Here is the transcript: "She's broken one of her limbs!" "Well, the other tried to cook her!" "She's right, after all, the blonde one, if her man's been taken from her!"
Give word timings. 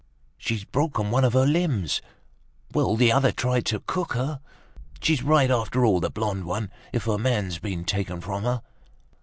"She's 0.35 0.63
broken 0.63 1.11
one 1.11 1.23
of 1.23 1.33
her 1.33 1.45
limbs!" 1.45 2.01
"Well, 2.73 2.95
the 2.95 3.11
other 3.11 3.31
tried 3.31 3.67
to 3.67 3.81
cook 3.81 4.13
her!" 4.13 4.41
"She's 4.99 5.21
right, 5.21 5.51
after 5.51 5.85
all, 5.85 5.99
the 5.99 6.09
blonde 6.09 6.45
one, 6.45 6.71
if 6.91 7.03
her 7.05 7.19
man's 7.19 7.59
been 7.59 7.85
taken 7.85 8.19
from 8.19 8.41
her!" 8.41 8.63